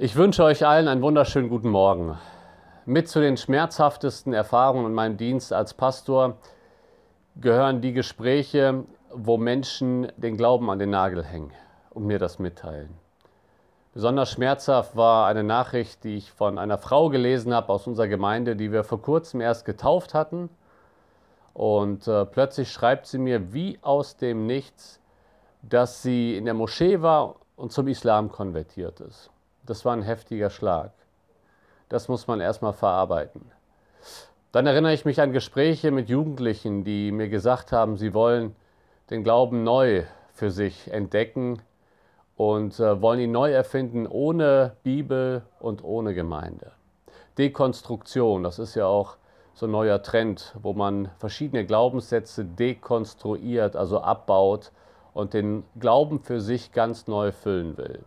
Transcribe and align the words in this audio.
Ich 0.00 0.14
wünsche 0.14 0.44
euch 0.44 0.64
allen 0.64 0.86
einen 0.86 1.02
wunderschönen 1.02 1.48
guten 1.48 1.70
Morgen. 1.70 2.16
Mit 2.86 3.08
zu 3.08 3.20
den 3.20 3.36
schmerzhaftesten 3.36 4.32
Erfahrungen 4.32 4.86
in 4.86 4.94
meinem 4.94 5.16
Dienst 5.16 5.52
als 5.52 5.74
Pastor 5.74 6.36
gehören 7.34 7.80
die 7.80 7.92
Gespräche, 7.92 8.84
wo 9.12 9.38
Menschen 9.38 10.12
den 10.16 10.36
Glauben 10.36 10.70
an 10.70 10.78
den 10.78 10.90
Nagel 10.90 11.24
hängen 11.24 11.50
und 11.90 12.06
mir 12.06 12.20
das 12.20 12.38
mitteilen. 12.38 12.90
Besonders 13.92 14.30
schmerzhaft 14.30 14.94
war 14.94 15.26
eine 15.26 15.42
Nachricht, 15.42 16.04
die 16.04 16.16
ich 16.16 16.30
von 16.30 16.58
einer 16.58 16.78
Frau 16.78 17.08
gelesen 17.08 17.52
habe 17.52 17.72
aus 17.72 17.88
unserer 17.88 18.06
Gemeinde, 18.06 18.54
die 18.54 18.70
wir 18.70 18.84
vor 18.84 19.02
kurzem 19.02 19.40
erst 19.40 19.64
getauft 19.64 20.14
hatten. 20.14 20.48
Und 21.54 22.06
äh, 22.06 22.24
plötzlich 22.24 22.70
schreibt 22.70 23.08
sie 23.08 23.18
mir 23.18 23.52
wie 23.52 23.80
aus 23.82 24.16
dem 24.16 24.46
Nichts, 24.46 25.00
dass 25.62 26.02
sie 26.02 26.36
in 26.36 26.44
der 26.44 26.54
Moschee 26.54 27.02
war 27.02 27.34
und 27.56 27.72
zum 27.72 27.88
Islam 27.88 28.30
konvertiert 28.30 29.00
ist. 29.00 29.32
Das 29.68 29.84
war 29.84 29.92
ein 29.92 30.02
heftiger 30.02 30.48
Schlag. 30.48 30.92
Das 31.90 32.08
muss 32.08 32.26
man 32.26 32.40
erstmal 32.40 32.72
verarbeiten. 32.72 33.52
Dann 34.50 34.66
erinnere 34.66 34.94
ich 34.94 35.04
mich 35.04 35.20
an 35.20 35.30
Gespräche 35.32 35.90
mit 35.90 36.08
Jugendlichen, 36.08 36.84
die 36.84 37.12
mir 37.12 37.28
gesagt 37.28 37.70
haben, 37.70 37.98
sie 37.98 38.14
wollen 38.14 38.56
den 39.10 39.24
Glauben 39.24 39.64
neu 39.64 40.04
für 40.32 40.50
sich 40.50 40.90
entdecken 40.90 41.60
und 42.34 42.80
äh, 42.80 43.02
wollen 43.02 43.20
ihn 43.20 43.32
neu 43.32 43.52
erfinden 43.52 44.06
ohne 44.06 44.76
Bibel 44.84 45.42
und 45.60 45.84
ohne 45.84 46.14
Gemeinde. 46.14 46.72
Dekonstruktion, 47.36 48.44
das 48.44 48.58
ist 48.58 48.74
ja 48.74 48.86
auch 48.86 49.18
so 49.52 49.66
ein 49.66 49.72
neuer 49.72 50.02
Trend, 50.02 50.56
wo 50.62 50.72
man 50.72 51.10
verschiedene 51.18 51.66
Glaubenssätze 51.66 52.46
dekonstruiert, 52.46 53.76
also 53.76 54.00
abbaut 54.00 54.72
und 55.12 55.34
den 55.34 55.64
Glauben 55.78 56.20
für 56.20 56.40
sich 56.40 56.72
ganz 56.72 57.06
neu 57.06 57.32
füllen 57.32 57.76
will. 57.76 58.02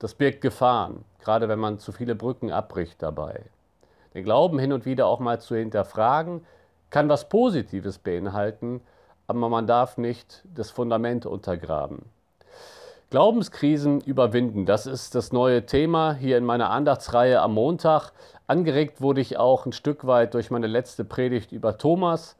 Das 0.00 0.14
birgt 0.14 0.40
Gefahren, 0.40 1.04
gerade 1.20 1.48
wenn 1.48 1.58
man 1.58 1.78
zu 1.78 1.92
viele 1.92 2.14
Brücken 2.14 2.50
abbricht 2.50 3.02
dabei. 3.02 3.42
Den 4.14 4.24
Glauben 4.24 4.58
hin 4.58 4.72
und 4.72 4.86
wieder 4.86 5.06
auch 5.06 5.20
mal 5.20 5.40
zu 5.40 5.54
hinterfragen, 5.54 6.44
kann 6.88 7.10
was 7.10 7.28
Positives 7.28 7.98
beinhalten, 7.98 8.80
aber 9.26 9.50
man 9.50 9.66
darf 9.66 9.98
nicht 9.98 10.42
das 10.54 10.70
Fundament 10.70 11.26
untergraben. 11.26 12.06
Glaubenskrisen 13.10 14.00
überwinden, 14.00 14.64
das 14.64 14.86
ist 14.86 15.14
das 15.14 15.32
neue 15.32 15.66
Thema 15.66 16.14
hier 16.14 16.38
in 16.38 16.44
meiner 16.46 16.70
Andachtsreihe 16.70 17.40
am 17.40 17.52
Montag. 17.52 18.12
Angeregt 18.46 19.02
wurde 19.02 19.20
ich 19.20 19.36
auch 19.36 19.66
ein 19.66 19.72
Stück 19.72 20.06
weit 20.06 20.32
durch 20.32 20.50
meine 20.50 20.66
letzte 20.66 21.04
Predigt 21.04 21.52
über 21.52 21.76
Thomas, 21.76 22.36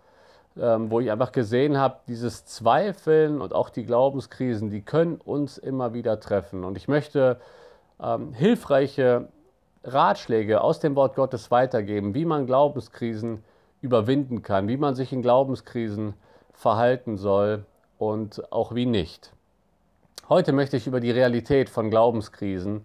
ähm, 0.61 0.91
wo 0.91 1.00
ich 1.00 1.11
einfach 1.11 1.33
gesehen 1.33 1.78
habe, 1.78 1.97
dieses 2.06 2.44
Zweifeln 2.44 3.41
und 3.41 3.55
auch 3.55 3.70
die 3.70 3.84
Glaubenskrisen, 3.84 4.70
die 4.70 4.83
können 4.83 5.16
uns 5.16 5.58
immer 5.58 5.94
wieder 5.94 6.20
treffen. 6.20 6.64
Und 6.64 6.77
ich 6.77 6.86
möchte 6.86 7.41
ähm, 8.03 8.34
hilfreiche 8.34 9.28
Ratschläge 9.84 10.61
aus 10.61 10.81
dem 10.81 10.97
Wort 10.97 11.14
Gottes 11.16 11.50
weitergeben, 11.50 12.14
wie 12.14 12.27
man 12.27 12.47
Glaubenskrisen 12.47 13.42
überwinden 13.81 14.42
kann, 14.42 14.69
wie 14.69 14.77
man 14.77 14.94
sich 14.94 15.12
in 15.12 15.22
Glaubenskrisen 15.22 16.12
verhalten 16.53 17.16
soll 17.16 17.64
und 17.98 18.53
auch 18.53 18.75
wie 18.75 18.86
nicht. 18.86 19.33
Heute 20.28 20.53
möchte 20.53 20.77
ich 20.77 20.86
über 20.86 21.00
die 21.00 21.11
Realität 21.11 21.70
von 21.70 21.88
Glaubenskrisen 21.91 22.84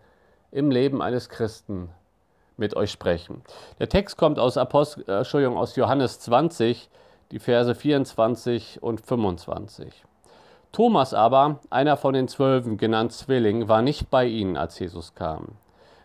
im 0.51 0.71
Leben 0.71 1.01
eines 1.01 1.27
Christen 1.27 1.89
mit 2.55 2.75
euch 2.75 2.91
sprechen. 2.91 3.41
Der 3.79 3.89
Text 3.89 4.15
kommt 4.15 4.39
aus, 4.39 4.57
Apost 4.57 5.05
äh, 5.09 5.11
aus 5.11 5.75
Johannes 5.75 6.21
20, 6.21 6.89
die 7.36 7.39
Verse 7.39 7.75
24 7.75 8.81
und 8.81 9.02
25. 9.02 10.05
Thomas 10.72 11.14
aber, 11.14 11.59
einer 11.69 11.97
von 11.97 12.14
den 12.14 12.30
Zwölfen, 12.30 12.77
genannt 12.77 13.11
Zwilling, 13.11 13.67
war 13.67 13.81
nicht 13.81 14.09
bei 14.09 14.23
ihnen, 14.25 14.55
als 14.55 14.80
Jesus 14.80 15.16
kam. 15.16 15.50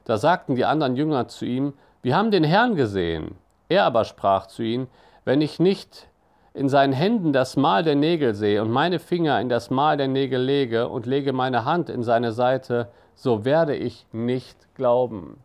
Da 0.05 0.19
sagten 0.19 0.57
die 0.57 0.65
anderen 0.65 0.97
Jünger 0.97 1.29
zu 1.29 1.45
ihm, 1.45 1.75
wir 2.03 2.17
haben 2.17 2.33
den 2.33 2.43
Herrn 2.43 2.75
gesehen. 2.75 3.37
Er 3.69 3.85
aber 3.85 4.05
sprach 4.05 4.49
zu 4.49 4.65
ihnen, 4.65 4.89
wenn 5.25 5.41
ich 5.41 5.61
nicht 5.61 6.09
in 6.53 6.69
seinen 6.69 6.93
Händen 6.93 7.33
das 7.33 7.57
Mal 7.57 7.85
der 7.85 7.95
Nägel 7.95 8.35
sehe 8.35 8.61
und 8.61 8.73
meine 8.73 8.99
Finger 8.99 9.41
in 9.41 9.49
das 9.49 9.71
Mal 9.71 9.97
der 9.97 10.09
Nägel 10.09 10.43
lege 10.43 10.89
und 10.89 11.07
lege 11.07 11.33
meine 11.33 11.65
Hand 11.65 11.91
in 11.91 12.03
seine 12.03 12.33
Seite, 12.33 12.89
so 13.15 13.45
werde 13.45 13.77
ich 13.77 14.05
nicht 14.11 14.75
glauben. 14.75 15.39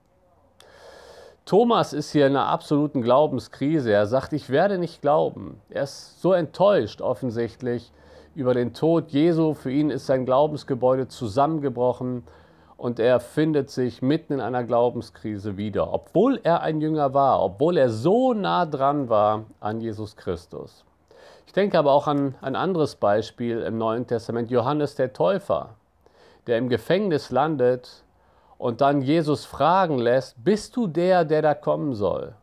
Thomas 1.46 1.94
ist 1.94 2.12
hier 2.12 2.26
in 2.26 2.36
einer 2.36 2.48
absoluten 2.48 3.04
Glaubenskrise. 3.04 3.92
Er 3.92 4.08
sagt, 4.08 4.34
ich 4.34 4.50
werde 4.50 4.80
nicht 4.80 5.04
glauben. 5.04 5.62
Er 5.70 5.84
ist 5.84 6.20
so 6.20 6.34
enttäuscht 6.34 7.02
offensichtlich 7.02 7.92
über 8.34 8.56
den 8.56 8.74
Tod 8.74 9.10
Jesu. 9.12 9.54
Für 9.54 9.72
ihn 9.72 9.92
ist 9.92 10.08
sein 10.08 10.26
Glaubensgebäude 10.26 11.08
zusammengebrochen 11.08 12.24
und 12.78 13.00
er 13.00 13.20
findet 13.20 13.70
sich 13.70 14.02
mitten 14.02 14.34
in 14.34 14.42
einer 14.42 14.64
Glaubenskrise 14.64 15.56
wieder, 15.56 15.94
obwohl 15.94 16.40
er 16.42 16.62
ein 16.62 16.82
Jünger 16.82 17.14
war, 17.14 17.44
obwohl 17.44 17.78
er 17.78 17.92
so 17.92 18.34
nah 18.34 18.66
dran 18.66 19.08
war 19.08 19.46
an 19.60 19.82
Jesus 19.82 20.16
Christus. 20.16 20.84
Ich 21.46 21.54
denke 21.54 21.78
aber 21.78 21.92
auch 21.92 22.08
an 22.08 22.34
ein 22.42 22.56
anderes 22.56 22.96
Beispiel 22.96 23.62
im 23.62 23.78
Neuen 23.78 24.08
Testament, 24.08 24.50
Johannes 24.50 24.96
der 24.96 25.14
Täufer, 25.14 25.76
der 26.48 26.58
im 26.58 26.70
Gefängnis 26.70 27.30
landet 27.30 28.04
und 28.58 28.82
dann 28.82 29.02
Jesus 29.02 29.46
fragen 29.46 29.98
lässt, 29.98 30.44
bist 30.44 30.76
du 30.76 30.88
der, 30.88 31.26
der 31.26 31.42
da 31.42 31.54
kommen 31.54 31.94
soll? 31.94 32.36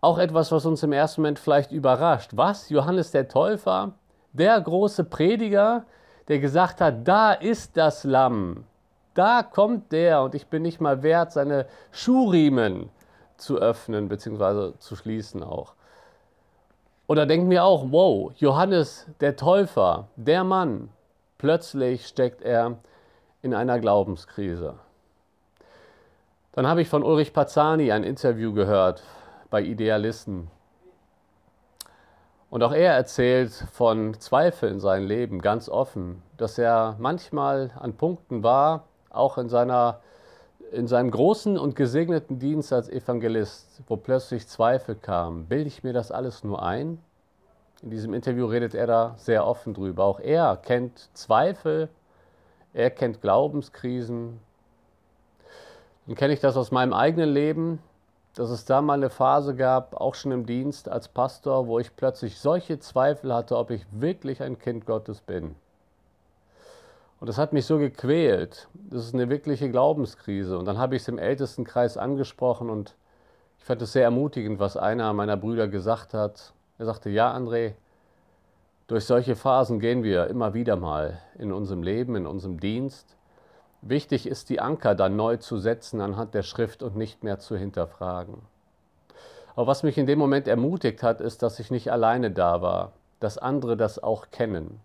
Auch 0.00 0.18
etwas, 0.18 0.50
was 0.50 0.66
uns 0.66 0.82
im 0.82 0.92
ersten 0.92 1.20
Moment 1.20 1.38
vielleicht 1.38 1.70
überrascht. 1.70 2.32
Was? 2.34 2.68
Johannes 2.70 3.12
der 3.12 3.28
Täufer? 3.28 3.92
Der 4.32 4.60
große 4.60 5.04
Prediger, 5.04 5.84
der 6.28 6.38
gesagt 6.38 6.80
hat, 6.80 7.06
da 7.06 7.32
ist 7.32 7.76
das 7.76 8.02
Lamm. 8.04 8.64
Da 9.14 9.42
kommt 9.42 9.92
der 9.92 10.22
und 10.22 10.34
ich 10.34 10.46
bin 10.46 10.62
nicht 10.62 10.80
mal 10.80 11.02
wert, 11.02 11.32
seine 11.32 11.66
Schuhriemen 11.90 12.88
zu 13.36 13.58
öffnen 13.58 14.08
bzw. 14.08 14.72
zu 14.78 14.96
schließen 14.96 15.42
auch. 15.42 15.74
Oder 17.06 17.26
denken 17.26 17.50
wir 17.50 17.64
auch, 17.64 17.86
wow, 17.90 18.32
Johannes 18.38 19.06
der 19.20 19.36
Täufer, 19.36 20.08
der 20.16 20.44
Mann, 20.44 20.88
plötzlich 21.36 22.06
steckt 22.06 22.40
er 22.42 22.78
in 23.42 23.54
einer 23.54 23.78
Glaubenskrise. 23.80 24.76
Dann 26.52 26.66
habe 26.66 26.82
ich 26.82 26.88
von 26.90 27.02
Ulrich 27.02 27.32
Pazzani 27.32 27.92
ein 27.92 28.04
Interview 28.04 28.52
gehört 28.52 29.02
bei 29.48 29.62
Idealisten. 29.62 30.50
Und 32.50 32.62
auch 32.62 32.72
er 32.72 32.92
erzählt 32.92 33.52
von 33.72 34.12
Zweifeln 34.20 34.74
in 34.74 34.80
seinem 34.80 35.06
Leben 35.06 35.40
ganz 35.40 35.70
offen, 35.70 36.22
dass 36.36 36.58
er 36.58 36.96
manchmal 36.98 37.70
an 37.80 37.94
Punkten 37.94 38.42
war, 38.42 38.84
auch 39.08 39.38
in, 39.38 39.48
seiner, 39.48 40.00
in 40.72 40.86
seinem 40.86 41.10
großen 41.10 41.56
und 41.56 41.74
gesegneten 41.74 42.38
Dienst 42.38 42.70
als 42.74 42.90
Evangelist, 42.90 43.82
wo 43.86 43.96
plötzlich 43.96 44.46
Zweifel 44.46 44.94
kamen. 44.94 45.46
Bilde 45.46 45.68
ich 45.68 45.82
mir 45.82 45.94
das 45.94 46.12
alles 46.12 46.44
nur 46.44 46.62
ein? 46.62 46.98
In 47.80 47.88
diesem 47.88 48.12
Interview 48.12 48.44
redet 48.44 48.74
er 48.74 48.86
da 48.86 49.14
sehr 49.16 49.46
offen 49.46 49.72
drüber. 49.72 50.04
Auch 50.04 50.20
er 50.20 50.58
kennt 50.58 51.08
Zweifel, 51.14 51.88
er 52.74 52.90
kennt 52.90 53.22
Glaubenskrisen, 53.22 54.38
dann 56.06 56.16
kenne 56.16 56.34
ich 56.34 56.40
das 56.40 56.56
aus 56.56 56.70
meinem 56.70 56.92
eigenen 56.92 57.30
Leben, 57.30 57.78
dass 58.34 58.50
es 58.50 58.64
da 58.64 58.80
mal 58.80 58.94
eine 58.94 59.10
Phase 59.10 59.54
gab, 59.54 59.94
auch 59.94 60.14
schon 60.14 60.32
im 60.32 60.46
Dienst 60.46 60.88
als 60.88 61.08
Pastor, 61.08 61.66
wo 61.66 61.78
ich 61.78 61.94
plötzlich 61.96 62.38
solche 62.38 62.78
Zweifel 62.78 63.34
hatte, 63.34 63.56
ob 63.56 63.70
ich 63.70 63.84
wirklich 63.92 64.42
ein 64.42 64.58
Kind 64.58 64.86
Gottes 64.86 65.20
bin. 65.20 65.54
Und 67.20 67.28
das 67.28 67.38
hat 67.38 67.52
mich 67.52 67.66
so 67.66 67.78
gequält. 67.78 68.68
Das 68.74 69.04
ist 69.04 69.14
eine 69.14 69.28
wirkliche 69.28 69.70
Glaubenskrise. 69.70 70.58
Und 70.58 70.64
dann 70.64 70.78
habe 70.78 70.96
ich 70.96 71.02
es 71.02 71.08
im 71.08 71.18
Ältestenkreis 71.18 71.96
angesprochen 71.96 72.68
und 72.68 72.96
ich 73.58 73.64
fand 73.64 73.80
es 73.80 73.92
sehr 73.92 74.02
ermutigend, 74.02 74.58
was 74.58 74.76
einer 74.76 75.12
meiner 75.12 75.36
Brüder 75.36 75.68
gesagt 75.68 76.14
hat. 76.14 76.52
Er 76.78 76.86
sagte, 76.86 77.10
ja, 77.10 77.32
André, 77.32 77.74
durch 78.88 79.04
solche 79.04 79.36
Phasen 79.36 79.78
gehen 79.78 80.02
wir 80.02 80.26
immer 80.26 80.52
wieder 80.52 80.74
mal 80.74 81.20
in 81.38 81.52
unserem 81.52 81.84
Leben, 81.84 82.16
in 82.16 82.26
unserem 82.26 82.58
Dienst. 82.58 83.16
Wichtig 83.84 84.28
ist, 84.28 84.48
die 84.48 84.60
Anker 84.60 84.94
dann 84.94 85.16
neu 85.16 85.38
zu 85.38 85.58
setzen 85.58 86.00
anhand 86.00 86.34
der 86.34 86.44
Schrift 86.44 86.84
und 86.84 86.94
nicht 86.94 87.24
mehr 87.24 87.40
zu 87.40 87.56
hinterfragen. 87.56 88.38
Aber 89.56 89.66
was 89.66 89.82
mich 89.82 89.98
in 89.98 90.06
dem 90.06 90.20
Moment 90.20 90.46
ermutigt 90.46 91.02
hat, 91.02 91.20
ist, 91.20 91.42
dass 91.42 91.58
ich 91.58 91.72
nicht 91.72 91.90
alleine 91.90 92.30
da 92.30 92.62
war, 92.62 92.92
dass 93.18 93.38
andere 93.38 93.76
das 93.76 94.00
auch 94.00 94.30
kennen. 94.30 94.80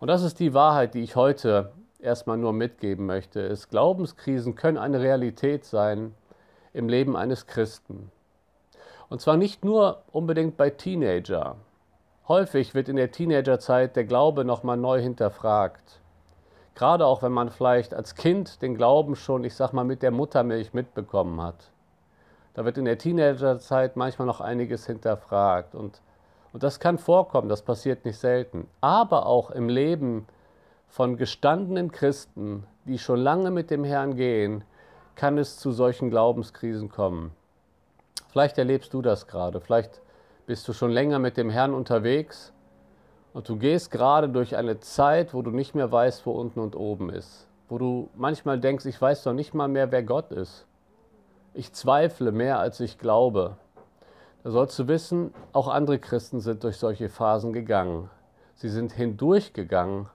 Und 0.00 0.08
das 0.08 0.24
ist 0.24 0.40
die 0.40 0.54
Wahrheit, 0.54 0.94
die 0.94 1.04
ich 1.04 1.14
heute 1.14 1.72
erstmal 2.00 2.36
nur 2.36 2.52
mitgeben 2.52 3.06
möchte. 3.06 3.40
Ist, 3.40 3.70
Glaubenskrisen 3.70 4.56
können 4.56 4.76
eine 4.76 5.00
Realität 5.00 5.64
sein 5.64 6.12
im 6.72 6.88
Leben 6.88 7.16
eines 7.16 7.46
Christen. 7.46 8.10
Und 9.08 9.20
zwar 9.20 9.36
nicht 9.36 9.64
nur 9.64 10.02
unbedingt 10.10 10.56
bei 10.56 10.70
Teenager. 10.70 11.56
Häufig 12.26 12.74
wird 12.74 12.88
in 12.88 12.96
der 12.96 13.12
Teenagerzeit 13.12 13.94
der 13.94 14.04
Glaube 14.04 14.44
nochmal 14.44 14.76
neu 14.76 15.00
hinterfragt. 15.00 16.00
Gerade 16.76 17.06
auch 17.06 17.22
wenn 17.22 17.32
man 17.32 17.48
vielleicht 17.48 17.94
als 17.94 18.14
Kind 18.14 18.60
den 18.60 18.76
Glauben 18.76 19.16
schon, 19.16 19.44
ich 19.44 19.54
sag 19.54 19.72
mal, 19.72 19.84
mit 19.84 20.02
der 20.02 20.10
Muttermilch 20.10 20.74
mitbekommen 20.74 21.40
hat. 21.40 21.70
Da 22.52 22.66
wird 22.66 22.76
in 22.76 22.84
der 22.84 22.98
Teenagerzeit 22.98 23.96
manchmal 23.96 24.26
noch 24.26 24.42
einiges 24.42 24.86
hinterfragt. 24.86 25.74
Und, 25.74 26.02
und 26.52 26.62
das 26.62 26.78
kann 26.78 26.98
vorkommen, 26.98 27.48
das 27.48 27.62
passiert 27.62 28.04
nicht 28.04 28.18
selten. 28.18 28.68
Aber 28.82 29.24
auch 29.24 29.50
im 29.50 29.70
Leben 29.70 30.26
von 30.86 31.16
gestandenen 31.16 31.90
Christen, 31.92 32.64
die 32.84 32.98
schon 32.98 33.20
lange 33.20 33.50
mit 33.50 33.70
dem 33.70 33.82
Herrn 33.82 34.14
gehen, 34.14 34.62
kann 35.14 35.38
es 35.38 35.58
zu 35.58 35.72
solchen 35.72 36.10
Glaubenskrisen 36.10 36.90
kommen. 36.90 37.32
Vielleicht 38.28 38.58
erlebst 38.58 38.92
du 38.92 39.00
das 39.00 39.26
gerade, 39.26 39.62
vielleicht 39.62 40.02
bist 40.44 40.68
du 40.68 40.74
schon 40.74 40.90
länger 40.90 41.18
mit 41.18 41.38
dem 41.38 41.48
Herrn 41.48 41.72
unterwegs 41.72 42.52
und 43.36 43.50
du 43.50 43.56
gehst 43.56 43.90
gerade 43.90 44.30
durch 44.30 44.56
eine 44.56 44.80
Zeit, 44.80 45.34
wo 45.34 45.42
du 45.42 45.50
nicht 45.50 45.74
mehr 45.74 45.92
weißt, 45.92 46.24
wo 46.24 46.30
unten 46.30 46.58
und 46.58 46.74
oben 46.74 47.10
ist, 47.10 47.46
wo 47.68 47.76
du 47.76 48.08
manchmal 48.14 48.58
denkst, 48.58 48.86
ich 48.86 48.98
weiß 48.98 49.24
doch 49.24 49.34
nicht 49.34 49.52
mal 49.52 49.68
mehr, 49.68 49.92
wer 49.92 50.02
Gott 50.02 50.32
ist. 50.32 50.64
Ich 51.52 51.70
zweifle 51.74 52.32
mehr, 52.32 52.58
als 52.58 52.80
ich 52.80 52.96
glaube. 52.96 53.58
Da 54.42 54.50
sollst 54.52 54.78
du 54.78 54.88
wissen, 54.88 55.34
auch 55.52 55.68
andere 55.68 55.98
Christen 55.98 56.40
sind 56.40 56.64
durch 56.64 56.78
solche 56.78 57.10
Phasen 57.10 57.52
gegangen. 57.52 58.08
Sie 58.54 58.70
sind 58.70 58.92
hindurchgegangen 58.92 60.08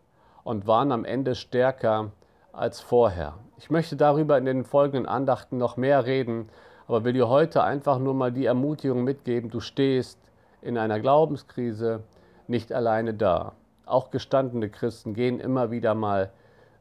und 0.43 0.65
waren 0.65 0.91
am 0.91 1.05
Ende 1.05 1.35
stärker 1.35 2.13
als 2.51 2.81
vorher. 2.81 3.35
Ich 3.59 3.69
möchte 3.69 3.97
darüber 3.97 4.35
in 4.39 4.45
den 4.45 4.63
folgenden 4.63 5.05
Andachten 5.05 5.59
noch 5.59 5.77
mehr 5.77 6.07
reden, 6.07 6.49
aber 6.87 7.03
will 7.03 7.13
dir 7.13 7.29
heute 7.29 7.61
einfach 7.61 7.99
nur 7.99 8.15
mal 8.15 8.31
die 8.31 8.45
Ermutigung 8.45 9.03
mitgeben, 9.03 9.51
du 9.51 9.59
stehst 9.59 10.17
in 10.63 10.75
einer 10.75 10.99
Glaubenskrise 10.99 12.01
nicht 12.47 12.71
alleine 12.71 13.13
da. 13.13 13.53
Auch 13.85 14.11
gestandene 14.11 14.69
Christen 14.69 15.13
gehen 15.13 15.39
immer 15.39 15.71
wieder 15.71 15.95
mal 15.95 16.31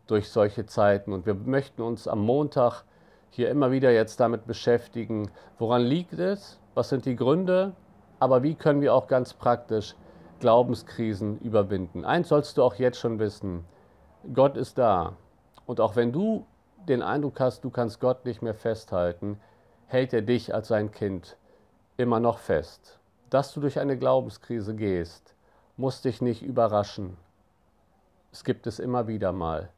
durch 0.07 0.31
solche 0.31 0.67
Zeiten 0.67 1.13
und 1.13 1.27
wir 1.27 1.35
möchten 1.35 1.83
uns 1.83 2.09
am 2.09 2.21
Montag 2.21 2.85
hier 3.31 3.49
immer 3.49 3.71
wieder 3.71 3.93
jetzt 3.93 4.19
damit 4.19 4.47
beschäftigen, 4.47 5.31
woran 5.59 5.83
liegt 5.83 6.15
es, 6.15 6.59
was 6.75 6.89
sind 6.89 7.07
die 7.07 7.17
Gründe, 7.17 7.73
aber 8.19 8.43
wie 8.43 8.55
können 8.55 8.81
wir 8.81 8.95
auch 8.95 9.07
ganz 9.07 9.35
praktisch 9.35 9.95
Glaubenskrisen 10.41 11.39
überwinden. 11.39 12.05
Eins 12.05 12.29
sollst 12.29 12.57
du 12.57 12.63
auch 12.63 12.75
jetzt 12.75 12.99
schon 12.99 13.19
wissen, 13.19 13.65
Gott 14.35 14.57
ist 14.57 14.79
da. 14.79 15.17
Und 15.67 15.81
auch 15.81 15.97
wenn 15.97 16.13
du 16.13 16.47
den 16.89 17.03
Eindruck 17.03 17.39
hast, 17.41 17.63
du 17.63 17.71
kannst 17.71 18.01
Gott 18.01 18.25
nicht 18.25 18.43
mehr 18.43 18.55
festhalten, 18.55 19.39
hält 19.87 20.13
er 20.13 20.23
dich 20.23 20.55
als 20.55 20.69
sein 20.69 20.91
Kind 20.91 21.37
immer 21.97 22.21
noch 22.21 22.39
fest. 22.39 22.99
Dass 23.29 23.53
du 23.53 23.61
durch 23.61 23.79
eine 23.79 23.97
Glaubenskrise 23.97 24.75
gehst, 24.75 25.35
muss 25.81 26.03
dich 26.03 26.21
nicht 26.21 26.43
überraschen. 26.43 27.17
Es 28.33 28.45
gibt 28.45 28.67
es 28.67 28.79
immer 28.79 29.09
wieder 29.09 29.33
mal. 29.33 29.71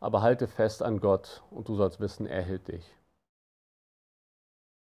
Aber 0.00 0.20
halte 0.20 0.48
fest 0.48 0.82
an 0.82 0.98
Gott 0.98 1.44
und 1.52 1.68
du 1.68 1.76
sollst 1.76 2.00
wissen, 2.00 2.26
er 2.26 2.42
hält 2.42 2.66
dich. 2.66 2.84